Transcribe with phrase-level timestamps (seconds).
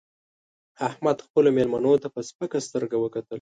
[0.87, 3.29] احمد خپلو مېلمنو ته په سپکه سترګه وکتل